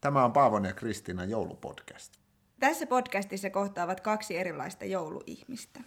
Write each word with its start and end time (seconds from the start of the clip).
Tämä 0.00 0.24
on 0.24 0.32
Paavon 0.32 0.64
ja 0.64 0.72
Kristiinan 0.72 1.30
joulupodcast. 1.30 2.12
Tässä 2.60 2.86
podcastissa 2.86 3.50
kohtaavat 3.50 4.00
kaksi 4.00 4.36
erilaista 4.36 4.84
jouluihmistä. 4.84 5.80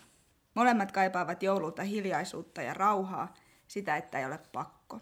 Molemmat 0.54 0.92
kaipaavat 0.92 1.44
joululta 1.44 1.84
hiljaisuutta 1.84 2.62
ja 2.62 2.74
rauhaa, 2.74 3.34
sitä, 3.68 3.98
että 3.98 4.20
ei 4.20 4.26
ole 4.26 4.40
pakko. 4.52 5.00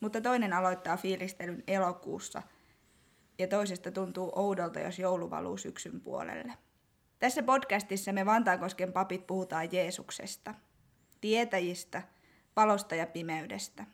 Mutta 0.00 0.20
toinen 0.20 0.52
aloittaa 0.52 0.96
fiilistelyn 0.96 1.62
elokuussa 1.66 2.42
ja 3.38 3.48
toisesta 3.48 3.90
tuntuu 3.92 4.32
oudolta, 4.34 4.80
jos 4.80 4.98
joulu 4.98 5.30
valuu 5.30 5.56
syksyn 5.56 6.00
puolelle. 6.00 6.52
Tässä 7.18 7.42
podcastissa 7.42 8.12
me 8.12 8.26
Vantaankosken 8.26 8.92
papit 8.92 9.26
puhutaan 9.26 9.72
Jeesuksesta, 9.72 10.54
tietäjistä, 11.20 12.02
palosta 12.54 12.94
ja 12.94 13.06
pimeydestä, 13.06 13.84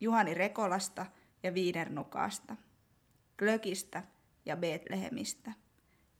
Juhani 0.00 0.34
Rekolasta 0.34 1.06
ja 1.42 1.54
Viidernukaasta, 1.54 2.56
Glökistä 3.38 4.02
ja 4.46 4.56
Betlehemistä, 4.56 5.52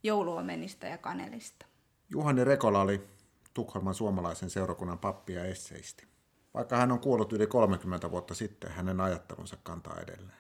jouluomenista 0.02 0.87
ja 0.87 0.98
kanelista. 0.98 1.66
Juhani 2.11 2.45
Rekola 2.45 2.80
oli 2.80 3.09
Tukholman 3.55 3.95
suomalaisen 3.95 4.51
seurakunnan 4.51 4.98
pappi 4.98 5.33
ja 5.33 5.45
esseisti. 5.45 6.09
Vaikka 6.55 6.77
hän 6.77 6.92
on 6.92 7.01
kuollut 7.01 7.33
yli 7.33 7.47
30 7.47 8.11
vuotta 8.11 8.34
sitten, 8.34 8.70
hänen 8.70 9.01
ajattelunsa 9.01 9.56
kantaa 9.62 10.01
edelleen. 10.01 10.39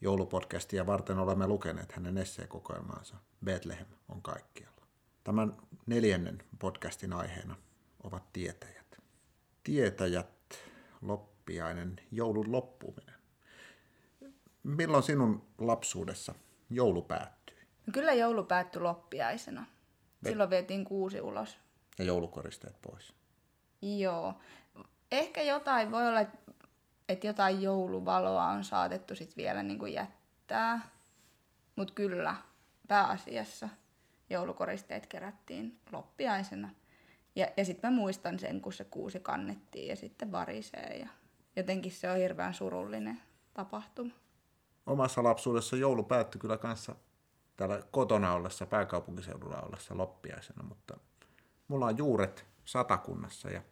Joulupodcastia 0.00 0.86
varten 0.86 1.18
olemme 1.18 1.46
lukeneet 1.46 1.92
hänen 1.92 2.18
esseekokoelmaansa 2.18 3.16
Bethlehem 3.44 3.86
on 4.08 4.22
kaikkialla. 4.22 4.86
Tämän 5.24 5.56
neljännen 5.86 6.42
podcastin 6.58 7.12
aiheena 7.12 7.56
ovat 8.02 8.32
tietäjät. 8.32 9.02
Tietäjät, 9.64 10.58
loppiainen, 11.02 11.96
joulun 12.10 12.52
loppuminen. 12.52 13.15
Milloin 14.66 15.02
sinun 15.02 15.46
lapsuudessa 15.58 16.34
joulu 16.70 17.02
päättyi? 17.02 17.56
No 17.86 17.90
kyllä 17.92 18.12
joulu 18.12 18.44
päättyi 18.44 18.82
loppiaisena. 18.82 19.66
Silloin 20.28 20.50
vietiin 20.50 20.84
kuusi 20.84 21.20
ulos. 21.20 21.58
Ja 21.98 22.04
joulukoristeet 22.04 22.82
pois. 22.82 23.14
Joo. 23.82 24.34
Ehkä 25.12 25.42
jotain, 25.42 25.90
voi 25.90 26.08
olla, 26.08 26.20
että 27.08 27.26
jotain 27.26 27.62
jouluvaloa 27.62 28.46
on 28.46 28.64
saatettu 28.64 29.14
sit 29.14 29.36
vielä 29.36 29.62
niin 29.62 29.78
kuin 29.78 29.92
jättää. 29.92 30.80
Mutta 31.76 31.94
kyllä, 31.94 32.36
pääasiassa 32.88 33.68
joulukoristeet 34.30 35.06
kerättiin 35.06 35.80
loppiaisena. 35.92 36.70
Ja, 37.36 37.48
ja 37.56 37.64
sitten 37.64 37.92
mä 37.92 37.96
muistan 37.96 38.38
sen, 38.38 38.60
kun 38.60 38.72
se 38.72 38.84
kuusi 38.84 39.20
kannettiin 39.20 39.88
ja 39.88 39.96
sitten 39.96 40.32
varisee. 40.32 40.98
Ja 40.98 41.08
jotenkin 41.56 41.92
se 41.92 42.10
on 42.10 42.18
hirveän 42.18 42.54
surullinen 42.54 43.22
tapahtuma. 43.54 44.25
Omassa 44.86 45.22
lapsuudessa 45.22 45.76
joulu 45.76 46.02
päättyi 46.02 46.40
kyllä 46.40 46.58
kanssa 46.58 46.94
täällä 47.56 47.82
kotona 47.90 48.32
ollessa, 48.32 48.66
pääkaupunkiseudulla 48.66 49.60
ollessa 49.60 49.96
loppiaisena, 49.96 50.62
mutta 50.62 50.98
mulla 51.68 51.86
on 51.86 51.98
juuret 51.98 52.46
satakunnassa 52.64 53.50
ja 53.50 53.62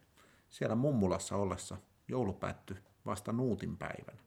siellä 0.48 0.74
mummulassa 0.74 1.36
ollessa 1.36 1.76
joulu 2.08 2.32
päättyi 2.32 2.76
vasta 3.06 3.32
Nuutin 3.32 3.76
päivänä. 3.76 4.22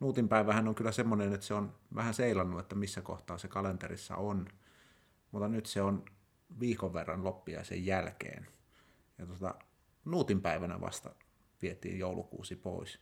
Nuutin 0.00 0.28
päivähän 0.28 0.68
on 0.68 0.74
kyllä 0.74 0.92
semmoinen, 0.92 1.32
että 1.32 1.46
se 1.46 1.54
on 1.54 1.74
vähän 1.94 2.14
seilannut, 2.14 2.60
että 2.60 2.74
missä 2.74 3.02
kohtaa 3.02 3.38
se 3.38 3.48
kalenterissa 3.48 4.16
on, 4.16 4.48
mutta 5.32 5.48
nyt 5.48 5.66
se 5.66 5.82
on 5.82 6.04
viikon 6.60 6.92
verran 6.92 7.24
loppiaisen 7.24 7.86
jälkeen. 7.86 8.46
Ja 9.18 9.26
tota, 9.26 9.54
Nuutin 10.04 10.42
päivänä 10.42 10.80
vasta 10.80 11.10
vietiin 11.62 11.98
joulukuusi 11.98 12.56
pois. 12.56 12.98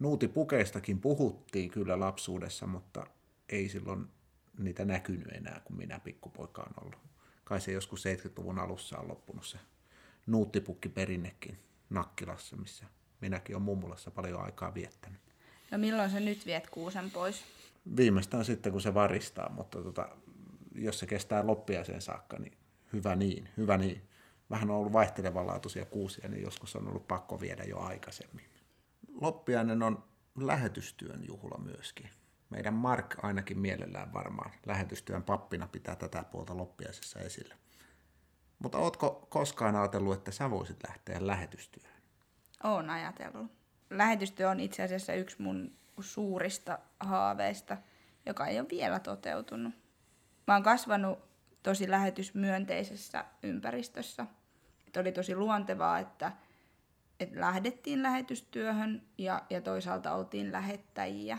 Nuutipukeistakin 0.00 1.00
puhuttiin 1.00 1.70
kyllä 1.70 2.00
lapsuudessa, 2.00 2.66
mutta 2.66 3.06
ei 3.48 3.68
silloin 3.68 4.06
niitä 4.58 4.84
näkynyt 4.84 5.28
enää, 5.28 5.60
kun 5.64 5.76
minä 5.76 6.00
pikkupoika 6.00 6.62
on 6.62 6.84
ollut. 6.84 7.00
Kai 7.44 7.60
se 7.60 7.72
joskus 7.72 8.04
70-luvun 8.04 8.58
alussa 8.58 8.98
on 8.98 9.08
loppunut 9.08 9.44
se 9.46 9.58
nuuttipukkiperinnekin 10.26 11.58
Nakkilassa, 11.90 12.56
missä 12.56 12.86
minäkin 13.20 13.56
olen 13.56 13.62
mummulassa 13.62 14.10
paljon 14.10 14.44
aikaa 14.44 14.74
viettänyt. 14.74 15.20
No 15.70 15.78
milloin 15.78 16.10
sä 16.10 16.20
nyt 16.20 16.46
viet 16.46 16.70
kuusen 16.70 17.10
pois? 17.10 17.44
Viimeistään 17.96 18.44
sitten, 18.44 18.72
kun 18.72 18.80
se 18.80 18.94
varistaa, 18.94 19.48
mutta 19.52 19.82
tota, 19.82 20.08
jos 20.74 20.98
se 20.98 21.06
kestää 21.06 21.46
loppiaiseen 21.46 22.02
saakka, 22.02 22.38
niin 22.38 22.52
hyvä 22.92 23.16
niin, 23.16 23.48
hyvä 23.56 23.76
niin. 23.76 24.02
Vähän 24.50 24.70
on 24.70 24.76
ollut 24.76 24.92
vaihtelevanlaatuisia 24.92 25.84
kuusia, 25.84 26.28
niin 26.28 26.42
joskus 26.42 26.76
on 26.76 26.88
ollut 26.88 27.08
pakko 27.08 27.40
viedä 27.40 27.64
jo 27.64 27.78
aikaisemmin. 27.78 28.49
Loppiainen 29.20 29.82
on 29.82 30.04
lähetystyön 30.38 31.24
juhla 31.26 31.58
myöskin. 31.58 32.10
Meidän 32.50 32.74
Mark 32.74 33.24
ainakin 33.24 33.58
mielellään 33.58 34.12
varmaan 34.12 34.50
lähetystyön 34.66 35.22
pappina 35.22 35.66
pitää 35.66 35.96
tätä 35.96 36.24
puolta 36.24 36.56
loppiaisessa 36.56 37.20
esillä. 37.20 37.54
Mutta 38.58 38.78
ootko 38.78 39.26
koskaan 39.30 39.76
ajatellut, 39.76 40.14
että 40.14 40.30
sä 40.30 40.50
voisit 40.50 40.76
lähteä 40.88 41.26
lähetystyöhön? 41.26 42.02
Oon 42.64 42.90
ajatellut. 42.90 43.52
Lähetystyö 43.90 44.50
on 44.50 44.60
itse 44.60 44.82
asiassa 44.82 45.12
yksi 45.12 45.42
mun 45.42 45.72
suurista 46.00 46.78
haaveista, 47.00 47.76
joka 48.26 48.46
ei 48.46 48.60
ole 48.60 48.68
vielä 48.70 49.00
toteutunut. 49.00 49.74
Mä 50.46 50.54
oon 50.54 50.62
kasvanut 50.62 51.18
tosi 51.62 51.90
lähetysmyönteisessä 51.90 53.24
ympäristössä. 53.42 54.26
Et 54.88 54.96
oli 54.96 55.12
tosi 55.12 55.36
luontevaa, 55.36 55.98
että, 55.98 56.32
että 57.20 57.40
lähdettiin 57.40 58.02
lähetystyöhön 58.02 59.02
ja, 59.18 59.42
ja 59.50 59.60
toisaalta 59.60 60.14
oltiin 60.14 60.52
lähettäjiä. 60.52 61.38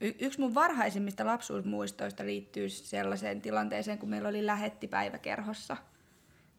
Y- 0.00 0.14
yksi 0.18 0.40
mun 0.40 0.54
varhaisimmista 0.54 1.26
lapsuusmuistoista 1.26 2.26
liittyy 2.26 2.68
sellaiseen 2.68 3.40
tilanteeseen, 3.40 3.98
kun 3.98 4.08
meillä 4.08 4.28
oli 4.28 4.46
lähettipäivä 4.46 5.18
kerhossa. 5.18 5.76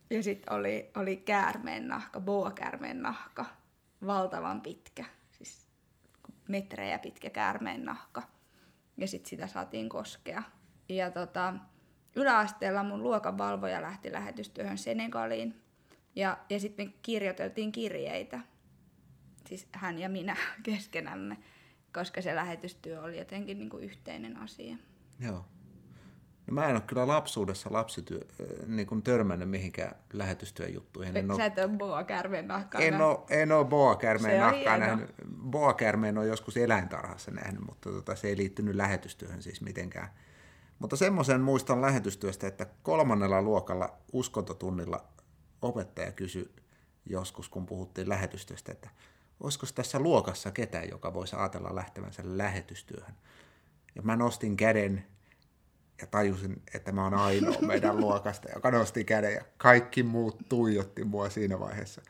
Ja 0.09 0.23
sitten 0.23 0.53
oli, 0.53 0.91
oli 0.95 1.17
käärmeen 1.17 1.87
nahka, 1.87 2.19
boa 2.19 2.51
käärmeen 2.51 3.01
nahka, 3.01 3.45
valtavan 4.05 4.61
pitkä, 4.61 5.05
siis 5.31 5.67
metrejä 6.47 6.99
pitkä 6.99 7.29
käärmeen 7.29 7.85
nahka. 7.85 8.23
Ja 8.97 9.07
sitten 9.07 9.29
sitä 9.29 9.47
saatiin 9.47 9.89
koskea. 9.89 10.43
Ja 10.89 11.11
tota, 11.11 11.53
yläasteella 12.15 12.83
mun 12.83 13.03
luokan 13.03 13.37
valvoja 13.37 13.81
lähti 13.81 14.11
lähetystyöhön 14.11 14.77
Senegaliin. 14.77 15.61
Ja, 16.15 16.37
ja 16.49 16.59
sitten 16.59 16.87
me 16.87 16.93
kirjoiteltiin 17.01 17.71
kirjeitä, 17.71 18.39
siis 19.47 19.67
hän 19.71 19.99
ja 19.99 20.09
minä 20.09 20.35
keskenämme, 20.63 21.37
koska 21.93 22.21
se 22.21 22.35
lähetystyö 22.35 23.01
oli 23.01 23.17
jotenkin 23.17 23.59
niin 23.59 23.69
kuin 23.69 23.83
yhteinen 23.83 24.37
asia. 24.37 24.77
Joo. 25.19 25.45
No 26.47 26.53
mä 26.53 26.65
en 26.65 26.75
ole 26.75 26.81
kyllä 26.87 27.07
lapsuudessa 27.07 27.73
lapsityö, 27.73 28.19
niin 28.67 28.87
kuin 28.87 29.03
törmännyt 29.03 29.49
mihinkään 29.49 29.95
lähetystyön 30.13 30.73
juttuihin. 30.73 31.17
En 31.17 31.35
Sä 31.35 31.45
et 31.45 31.57
ole 31.57 31.67
boa 31.67 32.03
kärmeen 32.03 32.47
nahkaa 32.47 32.81
En 32.81 33.01
ole, 33.01 33.19
en 33.29 33.51
ole 33.51 33.65
boa 33.65 33.95
kärmeen 33.95 34.39
nahkaa 34.39 34.77
nähnyt. 34.77 35.09
Boa 35.43 35.73
kärmeen 35.73 36.17
on 36.17 36.27
joskus 36.27 36.57
eläintarhassa 36.57 37.31
nähnyt, 37.31 37.61
mutta 37.65 37.91
tota, 37.91 38.15
se 38.15 38.27
ei 38.27 38.37
liittynyt 38.37 38.75
lähetystyöhön 38.75 39.41
siis 39.41 39.61
mitenkään. 39.61 40.09
Mutta 40.79 40.95
semmoisen 40.95 41.41
muistan 41.41 41.81
lähetystyöstä, 41.81 42.47
että 42.47 42.65
kolmannella 42.83 43.41
luokalla 43.41 43.97
uskontotunnilla 44.13 45.03
opettaja 45.61 46.11
kysyi 46.11 46.51
joskus, 47.05 47.49
kun 47.49 47.65
puhuttiin 47.65 48.09
lähetystyöstä, 48.09 48.71
että 48.71 48.89
olisiko 49.43 49.65
tässä 49.75 49.99
luokassa 49.99 50.51
ketään, 50.51 50.89
joka 50.89 51.13
voisi 51.13 51.35
ajatella 51.35 51.75
lähtevänsä 51.75 52.23
lähetystyöhön. 52.25 53.15
Ja 53.95 54.01
mä 54.01 54.15
nostin 54.15 54.57
käden 54.57 55.05
ja 56.01 56.07
tajusin, 56.07 56.61
että 56.73 56.91
mä 56.91 57.03
oon 57.03 57.13
ainoa 57.13 57.61
meidän 57.61 57.97
luokasta, 57.97 58.49
joka 58.55 58.71
nosti 58.71 59.03
käden 59.03 59.33
ja 59.33 59.41
kaikki 59.57 60.03
muut 60.03 60.37
tuijotti 60.49 61.03
mua 61.03 61.29
siinä 61.29 61.59
vaiheessa. 61.59 62.01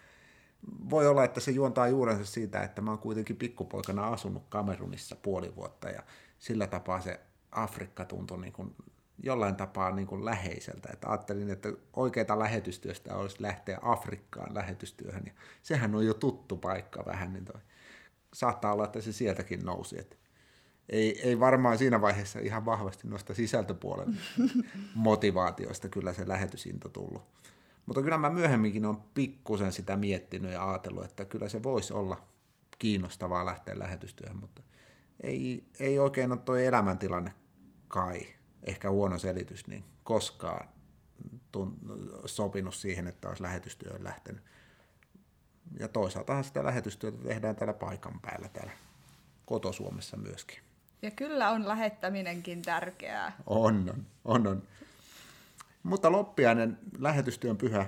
Voi 0.89 1.07
olla, 1.07 1.23
että 1.23 1.39
se 1.39 1.51
juontaa 1.51 1.87
juurensa 1.87 2.25
siitä, 2.25 2.63
että 2.63 2.81
mä 2.81 2.91
oon 2.91 2.99
kuitenkin 2.99 3.35
pikkupoikana 3.35 4.07
asunut 4.07 4.43
Kamerunissa 4.49 5.15
puoli 5.15 5.55
vuotta 5.55 5.89
ja 5.89 6.03
sillä 6.39 6.67
tapaa 6.67 7.01
se 7.01 7.19
Afrikka 7.51 8.05
tuntui 8.05 8.41
niin 8.41 8.53
kuin 8.53 8.75
jollain 9.23 9.55
tapaa 9.55 9.91
niin 9.91 10.07
kuin 10.07 10.25
läheiseltä. 10.25 10.89
Että 10.93 11.09
ajattelin, 11.09 11.49
että 11.49 11.69
oikeita 11.93 12.39
lähetystyöstä 12.39 13.15
olisi 13.15 13.35
lähteä 13.39 13.79
Afrikkaan 13.81 14.55
lähetystyöhön. 14.55 15.23
Ja 15.25 15.33
sehän 15.61 15.95
on 15.95 16.05
jo 16.05 16.13
tuttu 16.13 16.57
paikka 16.57 17.05
vähän, 17.05 17.33
niin 17.33 17.45
toi. 17.45 17.61
saattaa 18.33 18.73
olla, 18.73 18.85
että 18.85 19.01
se 19.01 19.11
sieltäkin 19.11 19.65
nousi. 19.65 19.99
Että 19.99 20.15
ei, 20.89 21.21
ei 21.21 21.39
varmaan 21.39 21.77
siinä 21.77 22.01
vaiheessa 22.01 22.39
ihan 22.39 22.65
vahvasti 22.65 23.07
noista 23.07 23.33
sisältöpuolen 23.33 24.17
motivaatioista 24.95 25.89
kyllä 25.89 26.13
se 26.13 26.27
lähetysinto 26.27 26.89
tullut. 26.89 27.21
Mutta 27.85 28.01
kyllä 28.01 28.17
mä 28.17 28.29
myöhemminkin 28.29 28.85
on 28.85 29.01
pikkusen 29.13 29.71
sitä 29.71 29.97
miettinyt 29.97 30.51
ja 30.51 30.69
ajatellut, 30.69 31.05
että 31.05 31.25
kyllä 31.25 31.49
se 31.49 31.63
voisi 31.63 31.93
olla 31.93 32.27
kiinnostavaa 32.79 33.45
lähteä 33.45 33.79
lähetystyöhön, 33.79 34.37
mutta 34.37 34.61
ei, 35.23 35.63
ei 35.79 35.99
oikein 35.99 36.31
ole 36.31 36.39
tuo 36.39 36.55
elämäntilanne 36.55 37.33
kai, 37.87 38.21
ehkä 38.63 38.89
huono 38.89 39.19
selitys, 39.19 39.67
niin 39.67 39.83
koskaan 40.03 40.69
tun, 41.51 41.77
sopinut 42.25 42.75
siihen, 42.75 43.07
että 43.07 43.27
olisi 43.27 43.43
lähetystyöhön 43.43 44.03
lähtenyt. 44.03 44.43
Ja 45.79 45.87
toisaalta 45.87 46.43
sitä 46.43 46.63
lähetystyötä 46.63 47.17
tehdään 47.17 47.55
täällä 47.55 47.73
paikan 47.73 48.19
päällä 48.19 48.47
täällä 48.47 48.71
kotosuomessa 49.45 50.17
myöskin. 50.17 50.59
Ja 51.01 51.11
kyllä 51.11 51.49
on 51.51 51.67
lähettäminenkin 51.67 52.61
tärkeää. 52.61 53.37
On, 53.45 53.89
on, 53.89 54.05
on. 54.25 54.47
on. 54.47 54.63
Mutta 55.83 56.11
loppiainen 56.11 56.79
lähetystyön 56.97 57.57
pyhä, 57.57 57.85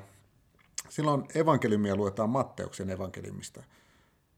silloin 0.89 1.23
evankeliumia 1.35 1.95
luetaan 1.95 2.29
Matteuksen 2.29 2.89
evankeliumista 2.89 3.63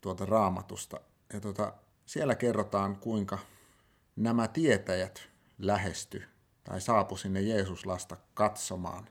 tuolta 0.01 0.25
raamatusta. 0.25 0.99
Ja 1.33 1.39
tuota, 1.39 1.73
siellä 2.05 2.35
kerrotaan, 2.35 2.95
kuinka 2.95 3.37
nämä 4.15 4.47
tietäjät 4.47 5.29
lähesty 5.57 6.23
tai 6.63 6.81
saapu 6.81 7.17
sinne 7.17 7.41
Jeesuslasta 7.41 8.17
katsomaan. 8.33 9.07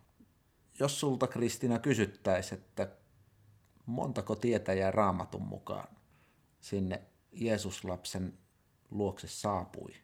Jos 0.78 1.00
sulta 1.00 1.26
Kristina 1.26 1.78
kysyttäisiin, 1.78 2.60
että 2.60 2.88
montako 3.86 4.36
tietäjää 4.36 4.90
raamatun 4.90 5.42
mukaan 5.42 5.88
sinne 6.60 7.02
Jeesuslapsen 7.32 8.38
luokse 8.90 9.28
saapui, 9.28 9.94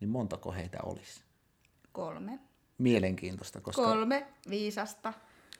niin 0.00 0.08
montako 0.08 0.52
heitä 0.52 0.78
olisi? 0.82 1.22
Kolme. 1.92 2.38
Mielenkiintoista, 2.78 3.60
koska... 3.60 3.82
Kolme 3.82 4.26
viisasta 4.50 5.12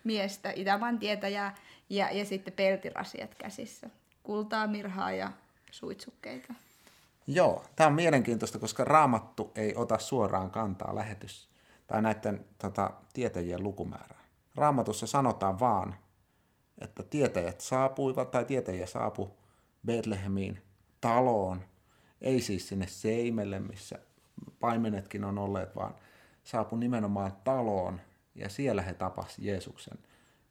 miestä, 0.05 0.53
Itämaan 0.57 0.99
tietäjää 0.99 1.55
ja, 1.91 2.11
ja 2.11 2.25
sitten 2.25 2.55
peltirasiat 2.55 3.35
käsissä. 3.35 3.91
Kultaa, 4.23 4.67
mirhaa 4.67 5.13
ja 5.13 5.33
suitsukkeita. 5.71 6.55
Joo, 7.27 7.65
tämä 7.77 7.89
on 7.89 7.95
mielenkiintoista, 7.95 8.59
koska 8.59 8.85
raamattu 8.85 9.53
ei 9.55 9.75
ota 9.77 9.99
suoraan 9.99 10.51
kantaa 10.51 10.95
lähetys 10.95 11.51
tai 11.87 12.03
näiden 12.03 12.45
tota, 12.59 12.91
tietäjien 13.13 13.63
lukumäärää. 13.63 14.25
Raamatussa 14.55 15.07
sanotaan 15.07 15.61
vaan, 15.61 15.95
että 16.79 17.03
tietäjät 17.03 17.61
saapuivat 17.61 18.31
tai 18.31 18.45
tietäjiä 18.45 18.87
saapu 18.87 19.37
Betlehemiin 19.87 20.63
taloon, 21.01 21.65
ei 22.21 22.41
siis 22.41 22.69
sinne 22.69 22.87
Seimelle, 22.87 23.59
missä 23.61 23.99
paimenetkin 24.61 25.25
on 25.25 25.39
olleet, 25.39 25.77
vaan 25.77 25.95
saapu 26.45 26.77
nimenomaan 26.77 27.33
taloon 27.45 28.01
ja 28.35 28.49
siellä 28.49 28.83
he 28.83 28.95
tapasivat 28.95 29.47
Jeesuksen 29.47 29.99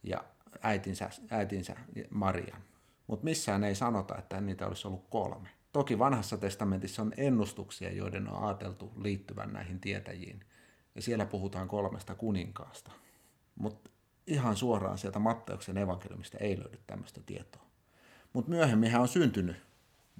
ja 0.03 0.23
äitinsä, 0.61 1.09
äitinsä 1.29 1.75
Marian. 2.09 2.61
Mutta 3.07 3.23
missään 3.23 3.63
ei 3.63 3.75
sanota, 3.75 4.17
että 4.17 4.41
niitä 4.41 4.67
olisi 4.67 4.87
ollut 4.87 5.05
kolme. 5.09 5.49
Toki 5.75 5.99
vanhassa 5.99 6.37
testamentissa 6.37 7.01
on 7.01 7.13
ennustuksia, 7.17 7.93
joiden 7.93 8.29
on 8.29 8.43
ajateltu 8.43 8.93
liittyvän 8.95 9.53
näihin 9.53 9.79
tietäjiin. 9.79 10.39
Ja 10.95 11.01
siellä 11.01 11.25
puhutaan 11.25 11.67
kolmesta 11.67 12.15
kuninkaasta. 12.15 12.91
Mutta 13.55 13.89
ihan 14.27 14.55
suoraan 14.55 14.97
sieltä 14.97 15.19
Matteuksen 15.19 15.77
evankeliumista 15.77 16.37
ei 16.37 16.59
löydy 16.59 16.79
tämmöistä 16.87 17.21
tietoa. 17.25 17.61
Mutta 18.33 18.51
myöhemmin 18.51 18.95
on 18.95 19.07
syntynyt 19.07 19.55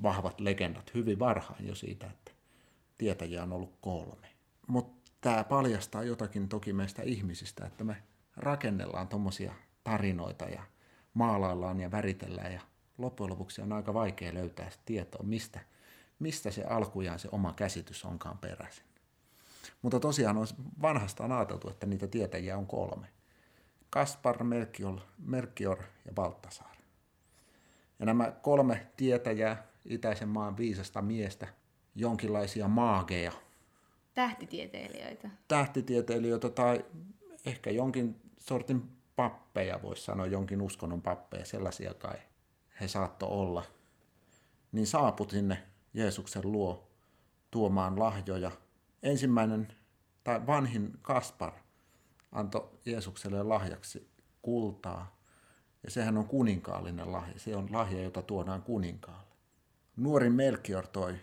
vahvat 0.04 0.40
legendat 0.40 0.94
hyvin 0.94 1.20
varhain 1.20 1.68
jo 1.68 1.76
siitä, 1.76 2.08
että 2.08 2.32
tietäjiä 2.98 3.44
on 3.44 3.54
ollut 3.54 3.78
kolme. 3.82 4.28
Mutta 4.68 5.12
tämä 5.22 5.44
paljastaa 5.44 6.04
jotakin 6.04 6.50
toki 6.50 6.74
meistä 6.74 7.02
ihmisistä, 7.02 7.66
että 7.66 7.84
me 7.84 8.04
rakennellaan 8.38 9.08
tuommoisia 9.08 9.54
tarinoita 9.84 10.46
ja 10.46 10.64
maalaillaan 11.14 11.80
ja 11.80 11.92
väritellään 11.92 12.54
ja 12.54 12.62
loppujen 12.98 13.32
lopuksi 13.32 13.62
on 13.62 13.74
aika 13.74 13.94
vaikea 13.94 14.34
löytää 14.34 14.72
tietoa, 14.86 15.24
mistä, 15.24 15.60
mistä 16.20 16.52
se 16.52 16.64
alkujaan 16.64 17.20
se 17.20 17.30
oma 17.32 17.54
käsitys 17.54 18.06
onkaan 18.06 18.38
peräisin. 18.38 18.86
Mutta 19.82 20.00
tosiaan 20.00 20.38
on 20.38 20.48
vanhasta 20.82 21.24
on 21.24 21.32
ajateltu, 21.32 21.70
että 21.70 21.86
niitä 21.86 22.08
tietäjiä 22.08 22.58
on 22.58 22.68
kolme. 22.68 23.08
Kaspar, 23.90 24.44
Melchior, 24.44 25.00
Melchior 25.18 25.84
ja 26.06 26.14
Baltasar. 26.14 26.76
Ja 28.00 28.06
nämä 28.06 28.32
kolme 28.32 28.88
tietäjää, 28.98 29.68
itäisen 29.86 30.30
maan 30.30 30.58
viisasta 30.58 31.02
miestä, 31.02 31.48
jonkinlaisia 31.96 32.68
maageja. 32.68 33.32
Tähtitieteilijöitä. 34.14 35.30
Tähtitieteilijöitä 35.48 36.50
tai 36.50 36.86
ehkä 37.46 37.70
jonkin 37.70 38.22
sortin 38.38 38.90
pappeja, 39.16 39.82
voisi 39.82 40.04
sanoa, 40.04 40.26
jonkin 40.26 40.62
uskonnon 40.62 41.02
pappeja, 41.02 41.46
sellaisia 41.46 41.94
kai 41.94 42.18
he 42.80 42.88
saatto 42.88 43.28
olla, 43.28 43.64
niin 44.72 44.88
saaput 44.88 45.30
sinne 45.30 45.64
Jeesuksen 45.94 46.52
luo 46.52 46.92
tuomaan 47.52 48.00
lahjoja. 48.00 48.52
Ensimmäinen 49.04 49.68
tai 50.24 50.48
vanhin 50.48 50.94
Kaspar 51.02 51.54
antoi 52.32 52.70
Jeesukselle 52.86 53.44
lahjaksi 53.44 54.10
kultaa, 54.42 55.18
ja 55.84 55.92
sehän 55.92 56.18
on 56.18 56.28
kuninkaallinen 56.28 57.12
lahja. 57.12 57.40
Se 57.40 57.56
on 57.56 57.68
lahja, 57.72 58.04
jota 58.04 58.22
tuodaan 58.22 58.62
kuninkaalle. 58.62 59.36
Nuori 59.96 60.30
Melkior 60.30 60.88
toi 60.88 61.16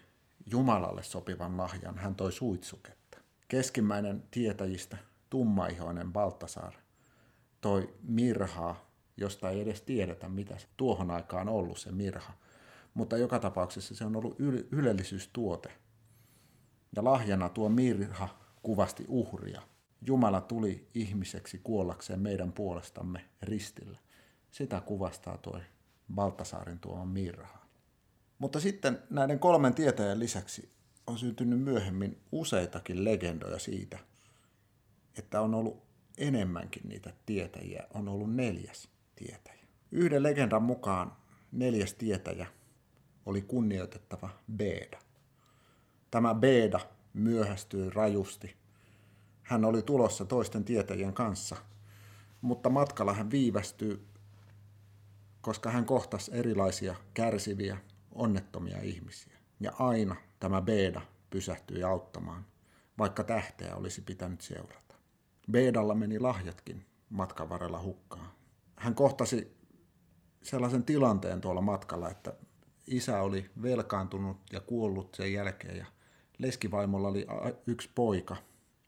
Jumalalle 0.46 1.02
sopivan 1.02 1.56
lahjan. 1.56 1.98
Hän 1.98 2.14
toi 2.14 2.32
suitsuketta. 2.32 3.18
Keskimmäinen 3.48 4.24
tietäjistä, 4.30 4.96
tummaihoinen 5.30 6.12
Baltasar, 6.12 6.72
toi 7.60 7.94
mirhaa 8.02 8.91
josta 9.16 9.50
ei 9.50 9.60
edes 9.60 9.82
tiedetä, 9.82 10.28
mitä 10.28 10.58
se 10.58 10.66
tuohon 10.76 11.10
aikaan 11.10 11.48
ollut 11.48 11.78
se 11.78 11.92
mirha. 11.92 12.32
Mutta 12.94 13.16
joka 13.16 13.38
tapauksessa 13.38 13.94
se 13.94 14.04
on 14.04 14.16
ollut 14.16 14.40
yl- 14.40 14.66
ylellisyystuote. 14.70 15.72
Ja 16.96 17.04
lahjana 17.04 17.48
tuo 17.48 17.68
mirha 17.68 18.28
kuvasti 18.62 19.04
uhria. 19.08 19.62
Jumala 20.06 20.40
tuli 20.40 20.88
ihmiseksi 20.94 21.60
kuollakseen 21.64 22.20
meidän 22.20 22.52
puolestamme 22.52 23.24
ristillä. 23.42 23.98
Sitä 24.50 24.80
kuvastaa 24.80 25.38
tuo 25.38 25.60
Baltasaarin 26.14 26.78
tuoma 26.78 27.04
mirha. 27.04 27.58
Mutta 28.38 28.60
sitten 28.60 29.02
näiden 29.10 29.38
kolmen 29.38 29.74
tietäjän 29.74 30.18
lisäksi 30.18 30.70
on 31.06 31.18
syntynyt 31.18 31.60
myöhemmin 31.60 32.22
useitakin 32.32 33.04
legendoja 33.04 33.58
siitä, 33.58 33.98
että 35.18 35.40
on 35.40 35.54
ollut 35.54 35.82
enemmänkin 36.18 36.88
niitä 36.88 37.12
tietäjiä, 37.26 37.86
on 37.94 38.08
ollut 38.08 38.34
neljäs 38.34 38.91
tietäjä. 39.16 39.66
Yhden 39.90 40.22
legendan 40.22 40.62
mukaan 40.62 41.16
neljäs 41.52 41.94
tietäjä 41.94 42.46
oli 43.26 43.42
kunnioitettava 43.42 44.28
Beda. 44.56 44.98
Tämä 46.10 46.34
Beda 46.34 46.80
myöhästyi 47.14 47.90
rajusti. 47.90 48.56
Hän 49.42 49.64
oli 49.64 49.82
tulossa 49.82 50.24
toisten 50.24 50.64
tietäjien 50.64 51.12
kanssa, 51.12 51.56
mutta 52.40 52.70
matkalla 52.70 53.12
hän 53.12 53.30
viivästyi, 53.30 54.00
koska 55.40 55.70
hän 55.70 55.84
kohtasi 55.84 56.30
erilaisia 56.34 56.94
kärsiviä, 57.14 57.78
onnettomia 58.12 58.80
ihmisiä. 58.82 59.38
Ja 59.60 59.72
aina 59.78 60.16
tämä 60.40 60.62
Beda 60.62 61.00
pysähtyi 61.30 61.82
auttamaan, 61.82 62.46
vaikka 62.98 63.24
tähteä 63.24 63.76
olisi 63.76 64.00
pitänyt 64.00 64.40
seurata. 64.40 64.94
Beedalla 65.50 65.94
meni 65.94 66.18
lahjatkin 66.18 66.86
matkan 67.10 67.48
varrella 67.48 67.82
hukkaan 67.82 68.41
hän 68.82 68.94
kohtasi 68.94 69.56
sellaisen 70.42 70.84
tilanteen 70.84 71.40
tuolla 71.40 71.60
matkalla, 71.60 72.10
että 72.10 72.32
isä 72.86 73.22
oli 73.22 73.50
velkaantunut 73.62 74.36
ja 74.52 74.60
kuollut 74.60 75.14
sen 75.14 75.32
jälkeen 75.32 75.76
ja 75.76 75.86
leskivaimolla 76.38 77.08
oli 77.08 77.26
yksi 77.66 77.90
poika, 77.94 78.36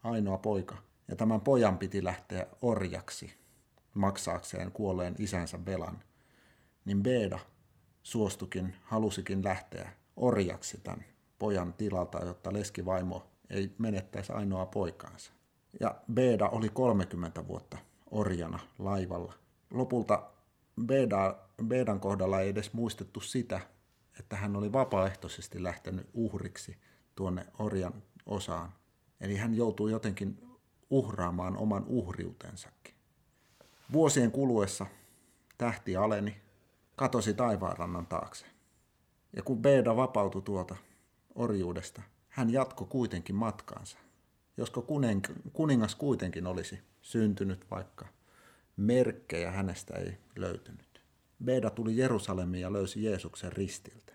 ainoa 0.02 0.38
poika. 0.38 0.76
Ja 1.08 1.16
tämän 1.16 1.40
pojan 1.40 1.78
piti 1.78 2.04
lähteä 2.04 2.46
orjaksi 2.62 3.34
maksaakseen 3.94 4.72
kuolleen 4.72 5.14
isänsä 5.18 5.64
velan. 5.66 6.02
Niin 6.84 7.02
Beda 7.02 7.38
suostukin, 8.02 8.74
halusikin 8.82 9.44
lähteä 9.44 9.92
orjaksi 10.16 10.80
tämän 10.80 11.04
pojan 11.38 11.72
tilalta, 11.72 12.24
jotta 12.24 12.52
leskivaimo 12.52 13.26
ei 13.50 13.74
menettäisi 13.78 14.32
ainoa 14.32 14.66
poikaansa. 14.66 15.32
Ja 15.80 15.94
Beda 16.14 16.48
oli 16.48 16.68
30 16.68 17.48
vuotta 17.48 17.78
orjana 18.10 18.58
laivalla 18.78 19.43
lopulta 19.70 20.30
Beda, 20.86 21.36
Bedan 21.66 22.00
kohdalla 22.00 22.40
ei 22.40 22.48
edes 22.48 22.72
muistettu 22.72 23.20
sitä, 23.20 23.60
että 24.18 24.36
hän 24.36 24.56
oli 24.56 24.72
vapaaehtoisesti 24.72 25.62
lähtenyt 25.62 26.08
uhriksi 26.14 26.76
tuonne 27.14 27.46
orjan 27.58 28.02
osaan. 28.26 28.72
Eli 29.20 29.36
hän 29.36 29.54
joutui 29.54 29.90
jotenkin 29.90 30.58
uhraamaan 30.90 31.56
oman 31.56 31.84
uhriutensakin. 31.86 32.94
Vuosien 33.92 34.32
kuluessa 34.32 34.86
tähti 35.58 35.96
aleni, 35.96 36.36
katosi 36.96 37.34
taivaanrannan 37.34 38.06
taakse. 38.06 38.46
Ja 39.36 39.42
kun 39.42 39.62
Beda 39.62 39.96
vapautui 39.96 40.42
tuolta 40.42 40.76
orjuudesta, 41.34 42.02
hän 42.28 42.50
jatkoi 42.50 42.86
kuitenkin 42.90 43.34
matkaansa. 43.34 43.98
Josko 44.56 44.86
kuningas 45.52 45.94
kuitenkin 45.94 46.46
olisi 46.46 46.80
syntynyt 47.02 47.70
vaikka 47.70 48.06
merkkejä 48.76 49.50
hänestä 49.50 49.94
ei 49.94 50.18
löytynyt. 50.36 51.04
Beda 51.44 51.70
tuli 51.70 51.96
Jerusalemiin 51.96 52.62
ja 52.62 52.72
löysi 52.72 53.04
Jeesuksen 53.04 53.52
ristiltä. 53.52 54.12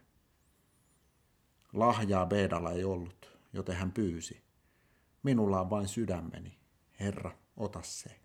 Lahjaa 1.73 2.25
Bedalla 2.25 2.71
ei 2.71 2.83
ollut, 2.83 3.39
joten 3.53 3.75
hän 3.75 3.91
pyysi. 3.91 4.43
Minulla 5.23 5.61
on 5.61 5.69
vain 5.69 5.87
sydämeni. 5.87 6.57
Herra, 6.99 7.31
ota 7.57 7.79
se. 7.83 8.19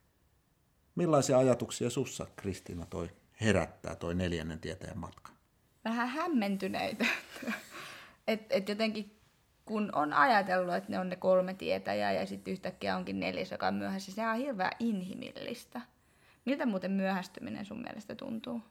Millaisia 0.95 1.39
ajatuksia 1.39 1.91
sussa, 1.91 2.27
Kristiina, 2.37 2.87
toi 2.87 3.11
herättää 3.41 3.97
toi 3.97 4.15
neljännen 4.15 4.61
tieteen 4.61 4.99
matka? 4.99 5.33
Vähän 5.85 6.09
hämmentyneitä. 6.09 7.07
et, 8.29 8.47
et 8.51 8.69
jotenkin 8.69 9.21
kun 9.65 9.91
on 9.95 10.13
ajatellut, 10.13 10.75
että 10.75 10.91
ne 10.91 10.99
on 10.99 11.09
ne 11.09 11.17
kolme 11.17 11.55
tietäjää 11.55 12.13
ja 12.13 12.27
sitten 12.27 12.53
yhtäkkiä 12.53 12.97
onkin 12.97 13.21
neljäs, 13.21 13.51
joka 13.51 13.67
on 13.67 13.75
myöhässä, 13.75 14.13
se 14.13 14.29
on 14.29 14.37
hirveän 14.37 14.73
inhimillistä. 14.79 15.81
Miltä 16.45 16.67
muuten 16.67 16.91
myöhästyminen 16.91 17.65
sun 17.65 17.83
mielestä 17.83 18.15
tuntuu? 18.15 18.63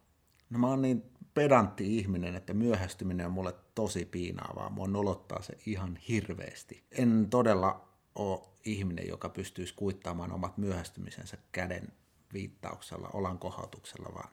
No 0.49 0.59
mä 0.59 0.67
oon 0.67 0.81
niin 0.81 1.03
pedantti 1.33 1.97
ihminen, 1.97 2.35
että 2.35 2.53
myöhästyminen 2.53 3.25
on 3.25 3.31
mulle 3.31 3.53
tosi 3.75 4.05
piinaavaa. 4.05 4.69
Mua 4.69 4.87
nolottaa 4.87 5.41
se 5.41 5.57
ihan 5.65 5.95
hirveästi. 5.95 6.83
En 6.91 7.27
todella 7.29 7.87
ole 8.15 8.41
ihminen, 8.65 9.07
joka 9.07 9.29
pystyisi 9.29 9.73
kuittaamaan 9.73 10.31
omat 10.31 10.57
myöhästymisensä 10.57 11.37
käden 11.51 11.87
viittauksella, 12.33 13.09
olan 13.13 13.39
kohautuksella, 13.39 14.13
vaan, 14.13 14.29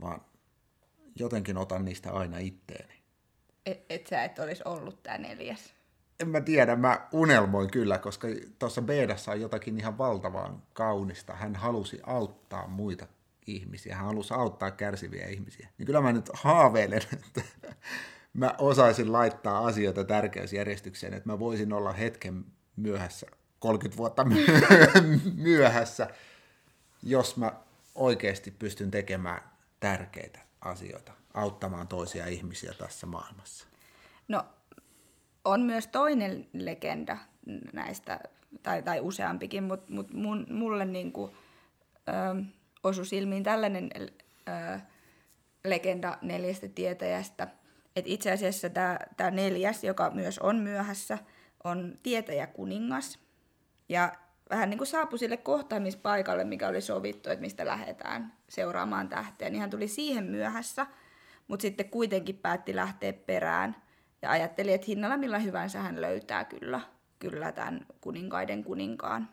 vaan 0.00 0.20
jotenkin 1.18 1.56
otan 1.56 1.84
niistä 1.84 2.12
aina 2.12 2.38
itteeni. 2.38 2.94
Et, 3.66 3.84
et 3.88 4.06
sä 4.06 4.24
et 4.24 4.38
olisi 4.38 4.62
ollut 4.64 5.02
tämä 5.02 5.18
neljäs? 5.18 5.74
En 6.20 6.28
mä 6.28 6.40
tiedä, 6.40 6.76
mä 6.76 7.08
unelmoin 7.12 7.70
kyllä, 7.70 7.98
koska 7.98 8.28
tuossa 8.58 8.82
Beedassa 8.82 9.32
on 9.32 9.40
jotakin 9.40 9.78
ihan 9.78 9.98
valtavaa 9.98 10.60
kaunista. 10.72 11.34
Hän 11.34 11.54
halusi 11.54 12.00
auttaa 12.02 12.66
muita 12.66 13.06
ihmisiä, 13.46 13.96
hän 13.96 14.06
halusi 14.06 14.34
auttaa 14.34 14.70
kärsiviä 14.70 15.26
ihmisiä. 15.26 15.68
Niin 15.78 15.86
kyllä 15.86 16.00
mä 16.00 16.12
nyt 16.12 16.30
haaveilen, 16.32 17.02
että 17.26 17.42
mä 18.32 18.54
osaisin 18.58 19.12
laittaa 19.12 19.66
asioita 19.66 20.04
tärkeysjärjestykseen, 20.04 21.14
että 21.14 21.28
mä 21.28 21.38
voisin 21.38 21.72
olla 21.72 21.92
hetken 21.92 22.44
myöhässä, 22.76 23.26
30 23.58 23.96
vuotta 23.96 24.26
myöhässä, 25.34 26.08
jos 27.02 27.36
mä 27.36 27.52
oikeasti 27.94 28.50
pystyn 28.50 28.90
tekemään 28.90 29.42
tärkeitä 29.80 30.38
asioita, 30.60 31.12
auttamaan 31.34 31.88
toisia 31.88 32.26
ihmisiä 32.26 32.74
tässä 32.78 33.06
maailmassa. 33.06 33.66
No, 34.28 34.44
on 35.50 35.60
myös 35.60 35.86
toinen 35.86 36.46
legenda 36.52 37.16
näistä, 37.72 38.20
tai, 38.62 38.82
tai 38.82 39.00
useampikin, 39.00 39.64
mutta 39.64 39.92
mut 39.92 40.08
mulle 40.50 40.84
niinku, 40.84 41.34
ö, 42.08 42.42
osui 42.82 43.06
silmiin 43.06 43.42
tällainen 43.42 43.90
ö, 44.48 44.80
legenda 45.64 46.18
neljästä 46.22 46.68
tietäjästä, 46.68 47.48
että 47.96 48.10
itse 48.10 48.32
asiassa 48.32 48.68
tämä 49.16 49.30
neljäs, 49.30 49.84
joka 49.84 50.10
myös 50.10 50.38
on 50.38 50.56
myöhässä, 50.56 51.18
on 51.64 51.98
tietäjä 52.02 52.46
kuningas. 52.46 53.18
Ja 53.88 54.12
vähän 54.50 54.70
niin 54.70 54.78
kuin 54.78 54.88
saapui 54.88 55.18
sille 55.18 55.36
kohtaamispaikalle, 55.36 56.44
mikä 56.44 56.68
oli 56.68 56.80
sovittu, 56.80 57.30
että 57.30 57.40
mistä 57.40 57.66
lähdetään 57.66 58.32
seuraamaan 58.48 59.08
tähteä, 59.08 59.50
niin 59.50 59.60
hän 59.60 59.70
tuli 59.70 59.88
siihen 59.88 60.24
myöhässä, 60.24 60.86
mutta 61.48 61.62
sitten 61.62 61.90
kuitenkin 61.90 62.38
päätti 62.38 62.76
lähteä 62.76 63.12
perään 63.12 63.76
ja 64.22 64.30
ajatteli, 64.30 64.72
että 64.72 64.86
hinnalla 64.86 65.16
millä 65.16 65.38
hyvänsä 65.38 65.80
hän 65.80 66.00
löytää 66.00 66.44
kyllä, 66.44 66.80
kyllä 67.18 67.52
tämän 67.52 67.86
kuninkaiden 68.00 68.64
kuninkaan. 68.64 69.28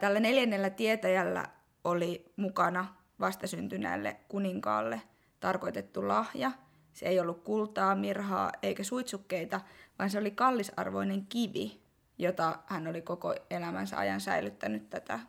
Tällä 0.00 0.20
neljännellä 0.20 0.70
tietäjällä 0.70 1.44
oli 1.84 2.32
mukana 2.36 2.94
vastasyntyneelle 3.20 4.16
kuninkaalle 4.28 5.02
tarkoitettu 5.40 6.08
lahja. 6.08 6.52
Se 6.92 7.06
ei 7.06 7.20
ollut 7.20 7.44
kultaa, 7.44 7.94
mirhaa 7.94 8.52
eikä 8.62 8.84
suitsukkeita, 8.84 9.60
vaan 9.98 10.10
se 10.10 10.18
oli 10.18 10.30
kallisarvoinen 10.30 11.26
kivi, 11.26 11.82
jota 12.18 12.58
hän 12.66 12.86
oli 12.86 13.02
koko 13.02 13.34
elämänsä 13.50 13.98
ajan 13.98 14.20
säilyttänyt 14.20 14.90
tätä 14.90 15.20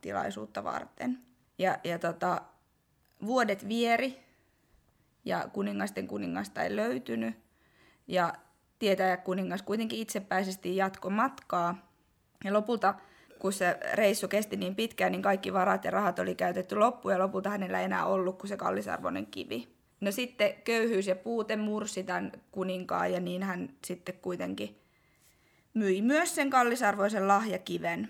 tilaisuutta 0.00 0.64
varten. 0.64 1.18
Ja, 1.58 1.78
ja 1.84 1.98
tota, 1.98 2.42
vuodet 3.26 3.68
vieri 3.68 4.24
ja 5.24 5.48
kuningasten 5.52 6.08
kuningasta 6.08 6.62
ei 6.62 6.76
löytynyt. 6.76 7.43
Ja 8.06 8.32
tietäjä 8.78 9.16
kuningas 9.16 9.62
kuitenkin 9.62 9.98
itsepäisesti 9.98 10.76
jatko 10.76 11.10
matkaa. 11.10 11.88
Ja 12.44 12.52
lopulta, 12.52 12.94
kun 13.38 13.52
se 13.52 13.78
reissu 13.92 14.28
kesti 14.28 14.56
niin 14.56 14.74
pitkään, 14.74 15.12
niin 15.12 15.22
kaikki 15.22 15.52
varat 15.52 15.84
ja 15.84 15.90
rahat 15.90 16.18
oli 16.18 16.34
käytetty 16.34 16.76
loppuun 16.76 17.14
ja 17.14 17.18
lopulta 17.18 17.50
hänellä 17.50 17.78
ei 17.78 17.84
enää 17.84 18.06
ollut 18.06 18.38
kuin 18.38 18.48
se 18.48 18.56
kallisarvoinen 18.56 19.26
kivi. 19.26 19.68
No 20.00 20.12
sitten 20.12 20.54
köyhyys 20.64 21.06
ja 21.06 21.16
puute 21.16 21.56
mursi 21.56 22.02
tämän 22.02 22.32
kuninkaan 22.52 23.12
ja 23.12 23.20
niin 23.20 23.42
hän 23.42 23.68
sitten 23.84 24.14
kuitenkin 24.22 24.78
myi 25.74 26.02
myös 26.02 26.34
sen 26.34 26.50
kallisarvoisen 26.50 27.28
lahjakiven. 27.28 28.08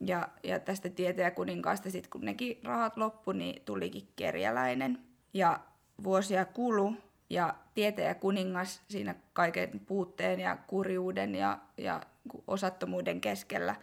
Ja, 0.00 0.28
ja 0.42 0.60
tästä 0.60 0.88
kuninkaasta 1.34 1.90
sitten 1.90 2.10
kun 2.10 2.24
nekin 2.24 2.60
rahat 2.64 2.96
loppu, 2.96 3.32
niin 3.32 3.62
tulikin 3.64 4.08
kerjäläinen. 4.16 4.98
Ja 5.34 5.60
vuosia 6.04 6.44
kulu 6.44 6.96
ja 7.30 7.54
tietäjä 7.74 8.14
kuningas 8.14 8.82
siinä 8.88 9.14
kaiken 9.32 9.80
puutteen 9.86 10.40
ja 10.40 10.56
kurjuuden 10.66 11.34
ja, 11.34 11.58
ja 11.76 12.00
osattomuuden 12.46 13.20
keskellä 13.20 13.76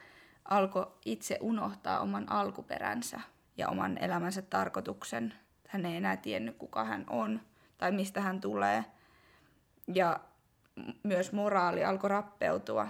alkoi 0.46 0.88
itse 1.06 1.38
unohtaa 1.42 2.00
oman 2.00 2.32
alkuperänsä 2.32 3.22
ja 3.58 3.70
oman 3.70 3.98
elämänsä 3.98 4.42
tarkoituksen. 4.42 5.34
Hän 5.68 5.86
ei 5.86 5.96
enää 5.96 6.18
tiennyt, 6.18 6.58
kuka 6.58 6.84
hän 6.84 7.06
on 7.10 7.42
tai 7.78 7.92
mistä 7.92 8.22
hän 8.22 8.42
tulee. 8.42 8.86
Ja 9.94 10.20
myös 11.04 11.32
moraali 11.32 11.84
alkoi 11.84 12.10
rappeutua 12.10 12.88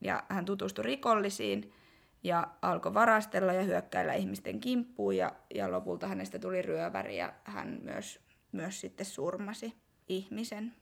ja 0.00 0.22
hän 0.28 0.44
tutustui 0.44 0.84
rikollisiin 0.84 1.72
ja 2.22 2.48
alkoi 2.62 2.94
varastella 2.94 3.52
ja 3.52 3.62
hyökkäillä 3.62 4.14
ihmisten 4.14 4.60
kimppuun 4.60 5.16
ja, 5.16 5.32
ja 5.54 5.70
lopulta 5.70 6.06
hänestä 6.06 6.38
tuli 6.38 6.62
ryöväri 6.62 7.16
ja 7.16 7.32
hän 7.44 7.78
myös, 7.82 8.20
myös 8.52 8.80
sitten 8.80 9.06
surmasi 9.06 9.76
ihmisen. 10.08 10.74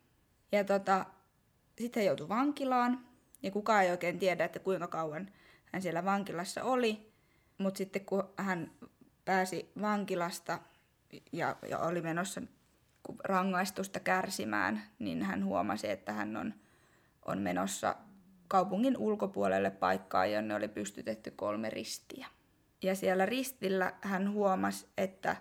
Ja 0.52 0.64
tota, 0.64 1.06
sitten 1.78 2.00
hän 2.00 2.06
joutui 2.06 2.28
vankilaan 2.28 3.06
ja 3.42 3.50
kukaan 3.50 3.84
ei 3.84 3.90
oikein 3.90 4.18
tiedä, 4.18 4.44
että 4.44 4.58
kuinka 4.58 4.88
kauan 4.88 5.30
hän 5.72 5.82
siellä 5.82 6.04
vankilassa 6.04 6.64
oli. 6.64 7.12
Mutta 7.58 7.78
sitten 7.78 8.04
kun 8.04 8.28
hän 8.36 8.70
pääsi 9.24 9.72
vankilasta 9.80 10.58
ja, 11.32 11.56
ja 11.68 11.78
oli 11.78 12.02
menossa 12.02 12.42
rangaistusta 13.24 14.00
kärsimään, 14.00 14.82
niin 14.98 15.22
hän 15.22 15.44
huomasi, 15.44 15.90
että 15.90 16.12
hän 16.12 16.36
on, 16.36 16.54
on 17.24 17.38
menossa 17.38 17.96
kaupungin 18.48 18.96
ulkopuolelle 18.96 19.70
paikkaa, 19.70 20.26
jonne 20.26 20.54
oli 20.54 20.68
pystytetty 20.68 21.30
kolme 21.30 21.70
ristiä. 21.70 22.26
Ja 22.82 22.94
siellä 22.94 23.26
ristillä 23.26 23.94
hän 24.00 24.32
huomasi, 24.32 24.86
että 24.96 25.36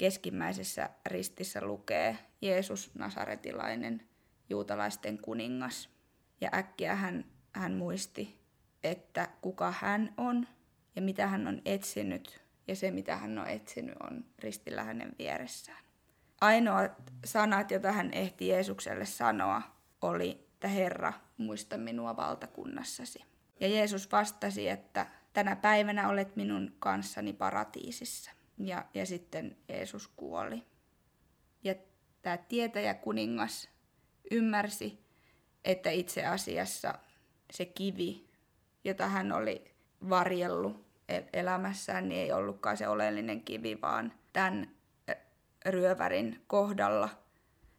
keskimmäisessä 0.00 0.90
ristissä 1.06 1.60
lukee 1.60 2.18
Jeesus 2.40 2.90
Nasaretilainen, 2.94 4.02
juutalaisten 4.50 5.18
kuningas. 5.18 5.90
Ja 6.40 6.50
äkkiä 6.54 6.94
hän, 6.94 7.24
hän 7.52 7.74
muisti, 7.74 8.40
että 8.84 9.28
kuka 9.40 9.74
hän 9.78 10.14
on 10.16 10.46
ja 10.96 11.02
mitä 11.02 11.26
hän 11.26 11.46
on 11.46 11.62
etsinyt. 11.64 12.42
Ja 12.68 12.76
se, 12.76 12.90
mitä 12.90 13.16
hän 13.16 13.38
on 13.38 13.48
etsinyt, 13.48 13.94
on 14.02 14.24
ristillä 14.38 14.84
hänen 14.84 15.12
vieressään. 15.18 15.84
Ainoat 16.40 16.92
sanat, 17.24 17.70
joita 17.70 17.92
hän 17.92 18.12
ehti 18.12 18.48
Jeesukselle 18.48 19.06
sanoa, 19.06 19.62
oli, 20.02 20.30
että 20.30 20.68
Herra, 20.68 21.12
muista 21.36 21.78
minua 21.78 22.16
valtakunnassasi. 22.16 23.24
Ja 23.60 23.68
Jeesus 23.68 24.12
vastasi, 24.12 24.68
että 24.68 25.06
tänä 25.32 25.56
päivänä 25.56 26.08
olet 26.08 26.36
minun 26.36 26.76
kanssani 26.78 27.32
paratiisissa. 27.32 28.39
Ja, 28.64 28.84
ja 28.94 29.06
sitten 29.06 29.56
Jeesus 29.68 30.08
kuoli. 30.08 30.62
Ja 31.64 31.74
tämä 32.22 32.36
tietäjä 32.36 32.94
kuningas 32.94 33.68
ymmärsi, 34.30 35.04
että 35.64 35.90
itse 35.90 36.26
asiassa 36.26 36.98
se 37.52 37.64
kivi, 37.64 38.28
jota 38.84 39.06
hän 39.06 39.32
oli 39.32 39.64
varjellut 40.08 40.86
e-, 41.08 41.22
elämässään, 41.32 42.08
niin 42.08 42.20
ei 42.20 42.32
ollutkaan 42.32 42.76
se 42.76 42.88
oleellinen 42.88 43.40
kivi, 43.40 43.80
vaan 43.80 44.12
tämän 44.32 44.70
ryövärin 45.66 46.44
kohdalla 46.46 47.08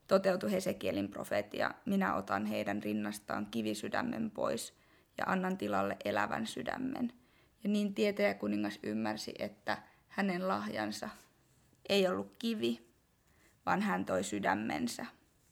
toteutui 0.07 0.51
Hesekielin 0.51 1.09
profeetia, 1.09 1.71
minä 1.85 2.15
otan 2.15 2.45
heidän 2.45 2.83
rinnastaan 2.83 3.45
kivisydämen 3.45 4.31
pois 4.31 4.73
ja 5.17 5.23
annan 5.27 5.57
tilalle 5.57 5.97
elävän 6.05 6.47
sydämen. 6.47 7.13
Ja 7.63 7.69
niin 7.69 7.93
tietäjä 7.93 8.33
kuningas 8.33 8.79
ymmärsi, 8.83 9.33
että 9.39 9.77
hänen 10.11 10.47
lahjansa 10.47 11.09
ei 11.89 12.07
ollut 12.07 12.35
kivi, 12.39 12.87
vaan 13.65 13.81
hän 13.81 14.05
toi 14.05 14.23
sydämensä 14.23 15.05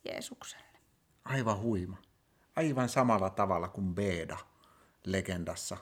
Jeesukselle. 0.05 0.79
Aivan 1.25 1.59
huima. 1.59 1.97
Aivan 2.55 2.89
samalla 2.89 3.29
tavalla 3.29 3.67
kuin 3.67 3.95
Beda 3.95 4.37
legendassa, 5.05 5.77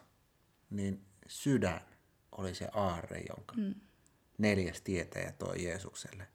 niin 0.70 1.06
sydän 1.28 1.82
oli 2.32 2.56
se 2.56 2.70
aarre, 2.74 3.22
jonka 3.30 3.56
mm. 3.56 3.76
neljäs 4.38 4.82
tietäjä 4.82 5.32
toi 5.32 5.64
Jeesukselle 5.64 6.28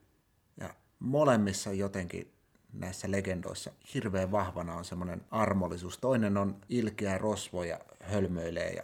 molemmissa 1.03 1.71
jotenkin 1.71 2.33
näissä 2.73 3.11
legendoissa 3.11 3.71
hirveän 3.93 4.31
vahvana 4.31 4.75
on 4.75 4.85
semmoinen 4.85 5.21
armollisuus. 5.31 5.97
Toinen 5.97 6.37
on 6.37 6.61
ilkeä 6.69 7.17
rosvo 7.17 7.63
ja 7.63 7.79
hölmöilee 7.99 8.73
ja 8.73 8.83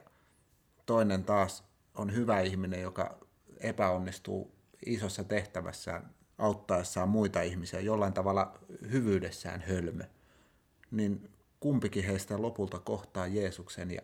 toinen 0.86 1.24
taas 1.24 1.63
on 1.96 2.13
hyvä 2.16 2.39
ihminen, 2.39 2.82
joka 2.82 3.18
epäonnistuu 3.60 4.56
isossa 4.86 5.24
tehtävässään 5.24 6.16
auttaessaan 6.38 7.10
muita 7.10 7.42
ihmisiä 7.42 7.80
jollain 7.80 8.13
tavalla 8.13 8.60
hyvyydessään 8.92 9.62
hölmö. 9.62 10.04
Niin 10.92 11.30
kumpikin 11.60 12.04
heistä 12.04 12.42
lopulta 12.42 12.80
kohtaa 12.80 13.28
Jeesuksen 13.28 13.92
ja 13.92 14.01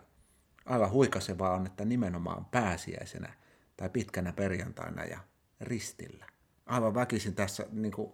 aivan 0.65 0.91
huikasevaa 0.91 1.55
on, 1.55 1.65
että 1.65 1.85
nimenomaan 1.85 2.45
pääsiäisenä 2.45 3.33
tai 3.77 3.89
pitkänä 3.89 4.33
perjantaina 4.33 5.05
ja 5.05 5.19
ristillä. 5.61 6.25
Aivan 6.65 6.93
väkisin 6.93 7.35
tässä 7.35 7.65
niin 7.71 7.91
kuin 7.91 8.13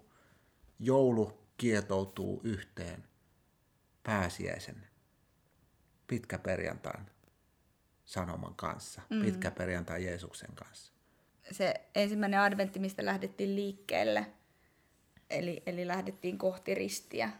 joulu 0.80 1.48
kietoutuu 1.58 2.42
yhteen 2.44 3.04
pääsiäisen 4.04 4.88
pitkä 6.08 6.38
perjantain 6.38 7.06
sanoman 8.06 8.56
kanssa, 8.56 9.02
mm. 9.10 9.22
pitkä 9.22 9.52
perjantai 9.52 10.06
Jeesuksen 10.06 10.56
kanssa. 10.56 10.91
Se 11.52 11.74
ensimmäinen 11.96 12.40
adventti, 12.40 12.80
mistä 12.80 13.06
lähdettiin 13.06 13.56
liikkeelle, 13.56 14.28
eli, 15.30 15.64
eli 15.66 15.88
lähdettiin 15.88 16.38
kohti 16.38 16.76
ristiä, 16.76 17.32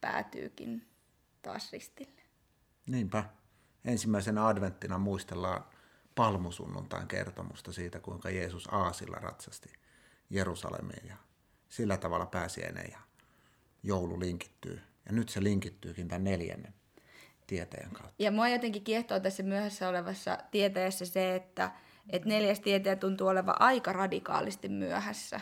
päätyykin 0.00 0.86
taas 1.42 1.72
ristille. 1.72 2.22
Niinpä. 2.86 3.24
Ensimmäisenä 3.84 4.46
adventtina 4.46 4.98
muistellaan 4.98 5.64
palmusunnuntain 6.14 7.08
kertomusta 7.08 7.72
siitä, 7.72 8.00
kuinka 8.00 8.30
Jeesus 8.30 8.68
aasilla 8.72 9.16
ratsasti 9.16 9.72
Jerusalemiin 10.30 11.08
ja 11.08 11.16
sillä 11.68 11.96
tavalla 11.96 12.26
pääsiäinen 12.26 12.88
ja 12.90 12.98
joulu 13.82 14.20
linkittyy. 14.20 14.80
Ja 15.06 15.12
nyt 15.12 15.28
se 15.28 15.42
linkittyykin 15.42 16.08
tämän 16.08 16.24
neljännen 16.24 16.74
tieteen 17.46 17.90
kautta. 17.90 18.14
Ja 18.18 18.30
mua 18.30 18.48
jotenkin 18.48 18.84
kiehtoo 18.84 19.20
tässä 19.20 19.42
myöhässä 19.42 19.88
olevassa 19.88 20.38
tieteessä 20.50 21.06
se, 21.06 21.34
että, 21.34 21.70
että 22.08 22.28
neljäs 22.28 22.60
tieteä 22.60 22.96
tuntuu 22.96 23.28
olevan 23.28 23.60
aika 23.60 23.92
radikaalisti 23.92 24.68
myöhässä. 24.68 25.40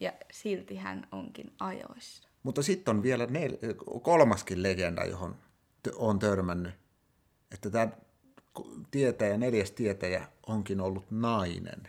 Ja 0.00 0.12
silti 0.32 0.76
hän 0.76 1.08
onkin 1.12 1.52
ajoissa. 1.60 2.28
Mutta 2.42 2.62
sitten 2.62 2.96
on 2.96 3.02
vielä 3.02 3.24
nel- 3.26 4.00
kolmaskin 4.00 4.62
legenda, 4.62 5.04
johon 5.04 5.36
on 5.96 6.18
törmännyt. 6.18 6.74
Että 7.50 7.70
tämä 7.70 7.88
tietäjä, 8.90 9.36
neljäs 9.36 9.70
tietäjä 9.70 10.28
onkin 10.46 10.80
ollut 10.80 11.10
nainen. 11.10 11.88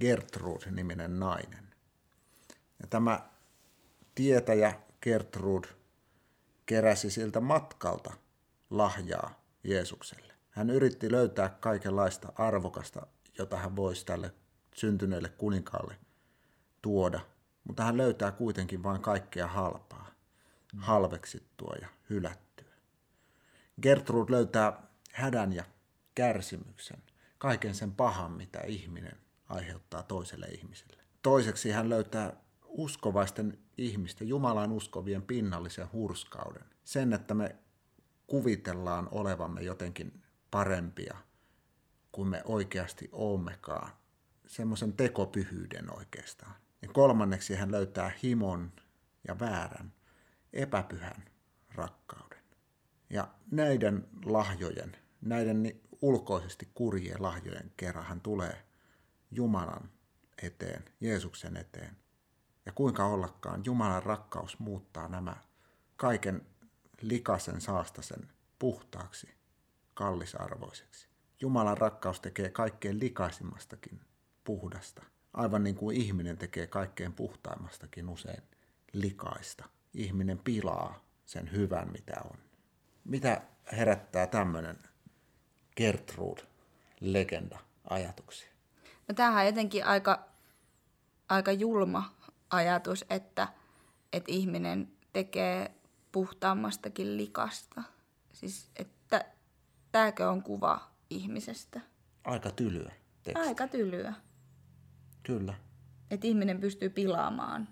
Gertrud-niminen 0.00 1.20
nainen. 1.20 1.74
Ja 2.80 2.86
tämä 2.90 3.28
tietäjä 4.14 4.74
Gertrud 5.02 5.64
keräsi 6.66 7.10
siltä 7.10 7.40
matkalta 7.40 8.12
lahjaa 8.70 9.42
Jeesukselle. 9.64 10.27
Hän 10.58 10.70
yritti 10.70 11.12
löytää 11.12 11.48
kaikenlaista 11.48 12.32
arvokasta, 12.36 13.06
jota 13.38 13.56
hän 13.56 13.76
voisi 13.76 14.06
tälle 14.06 14.34
syntyneelle 14.74 15.28
kuninkaalle 15.28 15.96
tuoda, 16.82 17.20
mutta 17.64 17.84
hän 17.84 17.96
löytää 17.96 18.32
kuitenkin 18.32 18.82
vain 18.82 19.02
kaikkea 19.02 19.46
halpaa, 19.46 20.10
halveksittua 20.76 21.74
ja 21.80 21.88
hylättyä. 22.10 22.72
Gertrud 23.82 24.30
löytää 24.30 24.82
hädän 25.12 25.52
ja 25.52 25.64
kärsimyksen, 26.14 27.02
kaiken 27.38 27.74
sen 27.74 27.92
pahan, 27.92 28.32
mitä 28.32 28.60
ihminen 28.60 29.16
aiheuttaa 29.48 30.02
toiselle 30.02 30.46
ihmiselle. 30.46 31.02
Toiseksi 31.22 31.70
hän 31.70 31.88
löytää 31.88 32.32
uskovaisten 32.64 33.58
ihmisten, 33.76 34.28
Jumalan 34.28 34.72
uskovien 34.72 35.22
pinnallisen 35.22 35.92
hurskauden. 35.92 36.64
Sen, 36.84 37.12
että 37.12 37.34
me 37.34 37.56
kuvitellaan 38.26 39.08
olevamme 39.10 39.62
jotenkin 39.62 40.22
parempia 40.50 41.16
kuin 42.12 42.28
me 42.28 42.42
oikeasti 42.44 43.08
oommekaan. 43.12 43.92
Semmoisen 44.46 44.92
tekopyhyyden 44.92 45.96
oikeastaan. 45.96 46.54
Ja 46.82 46.88
kolmanneksi 46.88 47.54
hän 47.54 47.72
löytää 47.72 48.12
himon 48.22 48.72
ja 49.28 49.38
väärän, 49.38 49.92
epäpyhän 50.52 51.24
rakkauden. 51.74 52.42
Ja 53.10 53.28
näiden 53.50 54.08
lahjojen, 54.24 54.96
näiden 55.20 55.80
ulkoisesti 56.02 56.68
kurjien 56.74 57.22
lahjojen 57.22 57.72
kerran 57.76 58.04
hän 58.04 58.20
tulee 58.20 58.64
Jumalan 59.30 59.90
eteen, 60.42 60.84
Jeesuksen 61.00 61.56
eteen. 61.56 61.96
Ja 62.66 62.72
kuinka 62.72 63.06
ollakaan, 63.06 63.62
Jumalan 63.64 64.02
rakkaus 64.02 64.58
muuttaa 64.58 65.08
nämä 65.08 65.36
kaiken 65.96 66.46
likasen 67.00 67.60
saastasen 67.60 68.28
puhtaaksi, 68.58 69.37
kallisarvoiseksi. 69.98 71.08
Jumalan 71.40 71.78
rakkaus 71.78 72.20
tekee 72.20 72.50
kaikkein 72.50 73.00
likaisimmastakin 73.00 74.00
puhdasta, 74.44 75.02
aivan 75.32 75.64
niin 75.64 75.74
kuin 75.74 75.96
ihminen 75.96 76.38
tekee 76.38 76.66
kaikkein 76.66 77.12
puhtaimmastakin 77.12 78.08
usein 78.08 78.42
likaista. 78.92 79.64
Ihminen 79.94 80.38
pilaa 80.38 81.04
sen 81.24 81.52
hyvän, 81.52 81.92
mitä 81.92 82.14
on. 82.24 82.38
Mitä 83.04 83.42
herättää 83.72 84.26
tämmöinen 84.26 84.78
Gertrud-legenda 85.76 87.58
ajatuksia? 87.90 88.50
No 89.08 89.14
tämähän 89.14 89.40
on 89.40 89.46
jotenkin 89.46 89.86
aika, 89.86 90.28
aika 91.28 91.52
julma 91.52 92.14
ajatus, 92.50 93.04
että, 93.10 93.48
että 94.12 94.32
ihminen 94.32 94.92
tekee 95.12 95.70
puhtaammastakin 96.12 97.16
likasta. 97.16 97.82
Siis, 98.32 98.70
että 98.76 98.97
tämäkö 99.92 100.30
on 100.30 100.42
kuva 100.42 100.90
ihmisestä? 101.10 101.80
Aika 102.24 102.50
tylyä 102.50 102.92
teksti. 103.22 103.48
Aika 103.48 103.68
tylyä. 103.68 104.14
Kyllä. 105.22 105.54
Että 106.10 106.26
ihminen 106.26 106.60
pystyy 106.60 106.90
pilaamaan 106.90 107.68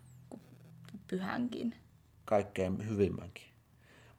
pyhänkin. 1.08 1.74
Kaikkein 2.24 2.88
hyvimmänkin. 2.88 3.46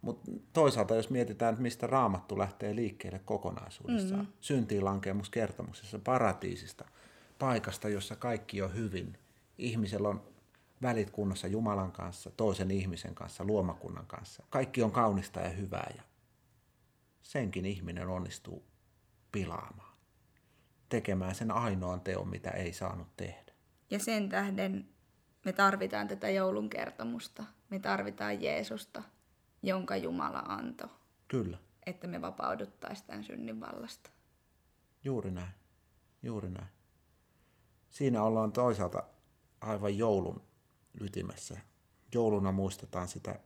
Mutta 0.02 0.32
toisaalta, 0.54 0.96
jos 0.96 1.10
mietitään, 1.10 1.54
että 1.54 1.62
mistä 1.62 1.88
raamattu 1.88 2.38
lähtee 2.38 2.76
liikkeelle 2.76 3.20
kokonaisuudessaan, 3.20 4.26
mm. 4.26 4.32
syntiin 4.40 4.84
kertomuksessa 5.32 6.00
paratiisista, 6.00 6.86
paikasta, 7.40 7.90
jossa 7.90 8.16
kaikki 8.16 8.62
on 8.62 8.74
hyvin. 8.74 9.18
Ihmisellä 9.58 10.10
on 10.10 10.22
välit 10.82 11.10
kunnossa 11.10 11.48
Jumalan 11.48 11.92
kanssa, 11.92 12.32
toisen 12.38 12.72
ihmisen 12.72 13.16
kanssa, 13.16 13.44
luomakunnan 13.46 14.06
kanssa. 14.06 14.44
Kaikki 14.50 14.84
on 14.84 14.92
kaunista 14.92 15.40
ja 15.40 15.50
hyvää 15.50 15.92
ja 15.98 16.04
senkin 17.28 17.66
ihminen 17.66 18.08
onnistuu 18.08 18.68
pilaamaan. 19.32 19.98
Tekemään 20.90 21.36
sen 21.36 21.52
ainoan 21.52 22.02
teon, 22.02 22.28
mitä 22.28 22.50
ei 22.50 22.74
saanut 22.74 23.08
tehdä. 23.18 23.54
Ja 23.90 24.00
sen 24.00 24.30
tähden 24.30 24.90
me 25.46 25.54
tarvitaan 25.54 26.08
tätä 26.08 26.30
joulun 26.30 26.70
kertomusta. 26.70 27.44
Me 27.70 27.80
tarvitaan 27.80 28.42
Jeesusta, 28.42 29.04
jonka 29.64 29.96
Jumala 29.96 30.40
antoi. 30.40 30.90
Kyllä. 31.28 31.58
Että 31.86 32.08
me 32.08 32.22
vapauduttaisiin 32.22 33.08
tämän 33.08 33.24
synnin 33.24 33.60
vallasta. 33.60 34.10
Juuri 35.04 35.32
näin. 35.32 35.54
Juuri 36.24 36.50
näin. 36.50 36.70
Siinä 37.90 38.24
ollaan 38.24 38.52
toisaalta 38.52 39.04
aivan 39.62 39.98
joulun 39.98 40.42
ytimessä. 41.02 41.60
Jouluna 42.14 42.52
muistetaan 42.52 43.08
sitä 43.08 43.40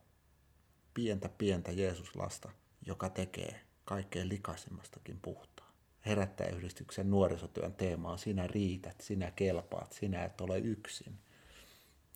pientä 0.94 1.30
pientä 1.30 1.72
Jeesuslasta, 1.72 2.50
joka 2.86 3.10
tekee 3.10 3.71
kaikkein 3.86 4.30
likaisimmastakin 4.30 5.20
puhtaa. 5.22 5.72
Herättäjäyhdistyksen 6.06 7.10
nuorisotyön 7.10 7.74
teema 7.74 8.12
on 8.12 8.20
sinä 8.20 8.48
riität, 8.48 9.02
sinä 9.02 9.32
kelpaat, 9.32 9.94
sinä 9.94 10.24
et 10.24 10.42
ole 10.42 10.60
yksin. 10.60 11.20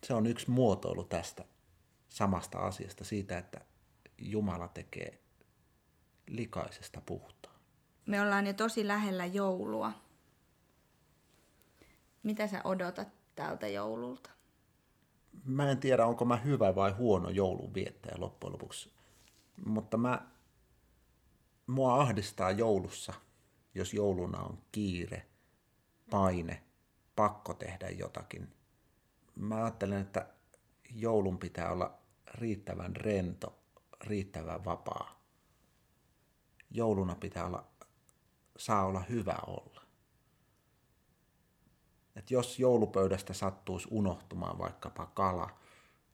Se 0.04 0.14
on 0.14 0.26
yksi 0.26 0.50
muotoilu 0.50 1.04
tästä 1.04 1.44
samasta 2.08 2.58
asiasta, 2.58 3.04
siitä, 3.04 3.38
että 3.38 3.60
Jumala 4.18 4.68
tekee 4.68 5.20
likaisesta 6.26 7.00
puhtaa. 7.00 7.58
Me 8.06 8.20
ollaan 8.20 8.46
jo 8.46 8.52
tosi 8.52 8.86
lähellä 8.86 9.26
joulua. 9.26 9.92
Mitä 12.22 12.46
sä 12.46 12.60
odotat 12.64 13.08
tältä 13.34 13.68
joululta? 13.68 14.30
Mä 15.44 15.70
en 15.70 15.78
tiedä, 15.78 16.06
onko 16.06 16.24
mä 16.24 16.36
hyvä 16.36 16.74
vai 16.74 16.90
huono 16.90 17.30
joulunviettäjä 17.30 18.14
loppujen 18.18 18.52
lopuksi. 18.52 18.92
Mutta 19.66 19.96
mä, 19.96 20.26
mua 21.66 22.00
ahdistaa 22.00 22.50
joulussa, 22.50 23.14
jos 23.74 23.94
jouluna 23.94 24.38
on 24.38 24.58
kiire, 24.72 25.26
paine, 26.10 26.62
pakko 27.16 27.54
tehdä 27.54 27.88
jotakin. 27.88 28.54
Mä 29.34 29.64
ajattelen, 29.64 30.00
että 30.00 30.28
joulun 30.90 31.38
pitää 31.38 31.72
olla 31.72 31.98
riittävän 32.34 32.96
rento, 32.96 33.58
riittävän 34.00 34.64
vapaa. 34.64 35.20
Jouluna 36.70 37.14
pitää 37.14 37.46
olla, 37.46 37.66
saa 38.58 38.84
olla 38.84 39.00
hyvä 39.00 39.38
olla 39.46 39.86
että 42.16 42.34
jos 42.34 42.58
joulupöydästä 42.58 43.32
sattuisi 43.32 43.88
unohtumaan 43.90 44.58
vaikkapa 44.58 45.06
kala, 45.06 45.50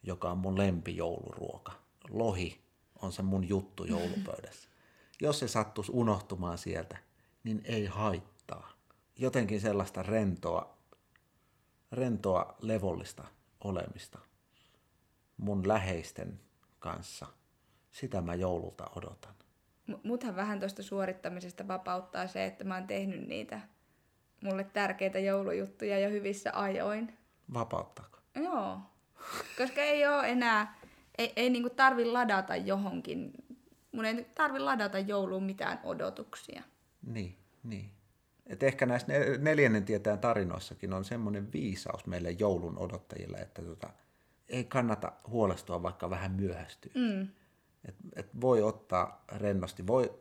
joka 0.02 0.30
on 0.30 0.38
mun 0.38 0.58
lempijouluruoka, 0.58 1.72
lohi 2.10 2.60
on 3.02 3.12
se 3.12 3.22
mun 3.22 3.48
juttu 3.48 3.84
joulupöydässä. 3.94 4.68
Jos 5.22 5.38
se 5.38 5.48
sattuisi 5.48 5.92
unohtumaan 5.94 6.58
sieltä, 6.58 6.96
niin 7.44 7.62
ei 7.64 7.86
haittaa. 7.86 8.72
Jotenkin 9.18 9.60
sellaista 9.60 10.02
rentoa, 10.02 10.76
rentoa 11.92 12.56
levollista 12.60 13.24
olemista 13.64 14.18
mun 15.36 15.68
läheisten 15.68 16.40
kanssa 16.78 17.26
Sitä 17.90 18.20
mä 18.20 18.34
joululta 18.34 18.90
odotan. 18.96 19.34
Muthan 20.02 20.36
vähän 20.36 20.58
tuosta 20.58 20.82
suorittamisesta 20.82 21.68
vapauttaa 21.68 22.26
se, 22.26 22.44
että 22.44 22.64
mä 22.64 22.74
oon 22.74 22.86
tehnyt 22.86 23.28
niitä 23.28 23.60
mulle 24.44 24.64
tärkeitä 24.64 25.18
joulujuttuja 25.18 25.98
jo 25.98 26.10
hyvissä 26.10 26.50
ajoin. 26.54 27.18
Vapauttaako? 27.54 28.18
Joo. 28.34 28.78
Koska 29.58 29.80
ei 29.80 30.06
ole 30.06 30.28
enää, 30.28 30.78
ei, 31.18 31.32
ei 31.36 31.50
niinku 31.50 31.70
tarvi 31.70 32.04
ladata 32.04 32.56
johonkin, 32.56 33.32
mun 33.92 34.04
ei 34.04 34.26
tarvi 34.34 34.58
ladata 34.58 34.98
jouluun 34.98 35.44
mitään 35.44 35.80
odotuksia. 35.84 36.62
Niin, 37.06 37.38
niin. 37.64 37.90
Et 38.46 38.62
ehkä 38.62 38.86
näissä 38.86 39.06
neljännen 39.38 39.84
tietään 39.84 40.18
tarinoissakin 40.18 40.92
on 40.92 41.04
semmoinen 41.04 41.52
viisaus 41.52 42.06
meille 42.06 42.30
joulun 42.30 42.78
odottajille, 42.78 43.36
että 43.36 43.62
tota, 43.62 43.90
ei 44.48 44.64
kannata 44.64 45.12
huolestua 45.28 45.82
vaikka 45.82 46.10
vähän 46.10 46.32
myöhästyy. 46.32 46.92
Mm. 46.94 47.28
Et, 47.88 47.94
et 48.16 48.40
voi 48.40 48.62
ottaa 48.62 49.24
rennosti, 49.32 49.86
voi 49.86 50.20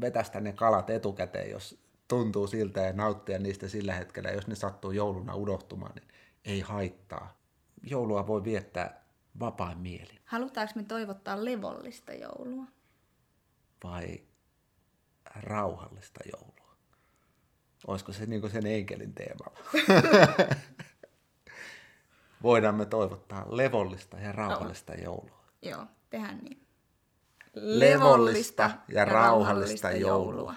vetästä 0.00 0.40
ne 0.40 0.52
kalat 0.52 0.90
etukäteen, 0.90 1.50
jos 1.50 1.82
tuntuu 2.08 2.46
siltä 2.46 2.80
ja 2.80 2.92
nauttia 2.92 3.38
niistä 3.38 3.68
sillä 3.68 3.94
hetkellä. 3.94 4.30
Jos 4.30 4.46
ne 4.46 4.54
sattuu 4.54 4.90
jouluna 4.90 5.34
unohtumaan, 5.34 5.94
niin 5.94 6.08
ei 6.44 6.60
haittaa. 6.60 7.36
Joulua 7.82 8.26
voi 8.26 8.44
viettää 8.44 9.04
vapain 9.40 9.78
mieli. 9.78 10.18
Halutaanko 10.24 10.72
me 10.76 10.82
toivottaa 10.82 11.44
levollista 11.44 12.12
joulua? 12.12 12.64
Vai 13.84 14.22
rauhallista 15.40 16.20
joulua? 16.32 16.76
Olisiko 17.86 18.12
se 18.12 18.26
niin 18.26 18.50
sen 18.50 18.66
enkelin 18.66 19.14
teema? 19.14 19.46
Voidaan 22.42 22.74
me 22.74 22.86
toivottaa 22.86 23.46
levollista 23.48 24.16
ja 24.16 24.32
rauhallista 24.32 24.94
joulua. 24.94 25.44
Joo, 25.62 25.86
tehdään 26.10 26.38
niin. 26.38 26.66
Levollista 27.54 28.70
ja 28.88 29.04
rauhallista 29.04 29.90
joulua. 29.90 30.34
joulua. 30.34 30.54